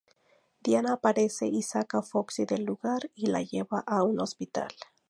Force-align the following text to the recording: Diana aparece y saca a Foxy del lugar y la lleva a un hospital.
Diana 0.63 0.93
aparece 0.93 1.45
y 1.45 1.61
saca 1.61 1.99
a 1.99 2.01
Foxy 2.01 2.45
del 2.45 2.63
lugar 2.65 3.11
y 3.13 3.27
la 3.27 3.43
lleva 3.43 3.81
a 3.85 4.01
un 4.01 4.19
hospital. 4.19 4.69